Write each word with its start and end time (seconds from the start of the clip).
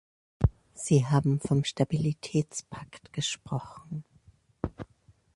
Sie 0.73 1.05
haben 1.05 1.39
vom 1.39 1.63
Stabilitätspakt 1.63 3.13
gesprochen. 3.13 4.03